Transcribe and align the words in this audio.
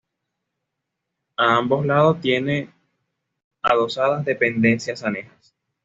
A 1.37 1.57
ambos 1.57 1.85
lados 1.85 2.21
tiene 2.21 2.71
adosadas 3.61 4.25
dependencias 4.25 5.03
anejas. 5.03 5.53